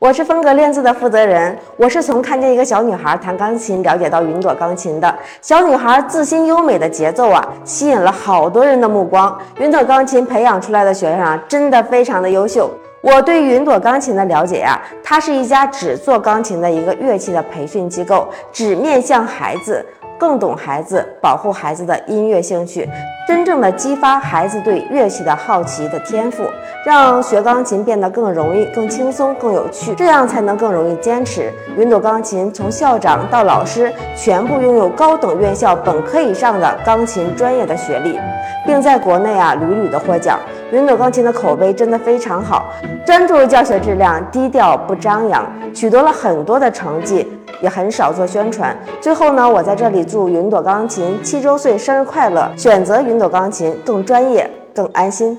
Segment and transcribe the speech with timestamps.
[0.00, 5.12] 我是风格练字的负责人，我是从看见一个小女孩弹钢琴了解到云朵钢琴的。
[5.42, 9.36] 小女孩自信优美的节奏啊，吸引了好多人的目光。
[9.58, 12.70] 云朵钢琴培养出来的学生啊，真的非常的优秀。
[13.00, 19.84] 我对云朵钢琴的了解呀，它是一家只做钢琴的一个乐器的培训机构，只面向孩子。
[20.18, 22.88] 更懂孩子，保护孩子的音乐兴趣，
[23.26, 26.42] 真正的激发孩子对乐器的好奇的天赋，
[26.84, 31.52] 让学钢琴变得更容易、更轻松、更有趣，这样才能更容易坚持。
[31.76, 38.18] 云朵钢琴从校长到老师，全部拥有高等院校本科以上的钢琴专业的学历，
[38.66, 40.38] 并在国内啊屡屡的获奖。
[40.70, 42.66] 云朵钢琴的口碑真的非常好，
[43.06, 45.44] 专注教学质量，低调不张扬，
[45.74, 47.26] 取得了很多的成绩。
[47.60, 48.76] 也很少做宣传。
[49.00, 52.48] 最后呢，我在这里祝云朵钢琴七周岁生日快乐！
[52.56, 55.36] 选择云朵钢琴更专业、更安心。